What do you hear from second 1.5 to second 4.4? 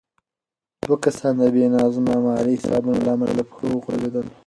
بې نظمه مالي حسابونو له امله له پښو وغورځېدل.